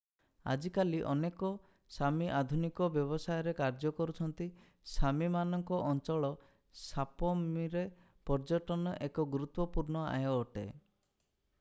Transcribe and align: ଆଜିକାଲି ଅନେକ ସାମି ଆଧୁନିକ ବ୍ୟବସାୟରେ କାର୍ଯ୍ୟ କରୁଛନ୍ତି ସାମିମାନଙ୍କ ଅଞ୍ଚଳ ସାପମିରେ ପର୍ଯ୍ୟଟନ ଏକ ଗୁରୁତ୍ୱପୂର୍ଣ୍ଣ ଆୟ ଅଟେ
ଆଜିକାଲି 0.51 0.99
ଅନେକ 1.09 1.49
ସାମି 1.95 2.29
ଆଧୁନିକ 2.37 2.87
ବ୍ୟବସାୟରେ 2.95 3.53
କାର୍ଯ୍ୟ 3.59 3.91
କରୁଛନ୍ତି 3.99 4.47
ସାମିମାନଙ୍କ 4.93 5.79
ଅଞ୍ଚଳ 5.91 6.33
ସାପମିରେ 6.87 7.85
ପର୍ଯ୍ୟଟନ 8.31 8.95
ଏକ 9.09 9.27
ଗୁରୁତ୍ୱପୂର୍ଣ୍ଣ 9.37 10.09
ଆୟ 10.17 10.35
ଅଟେ 10.39 10.67